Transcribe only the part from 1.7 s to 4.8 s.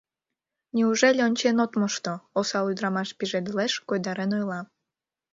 мошто?— осал ӱдырамаш пижедылеш, койдарен ойла.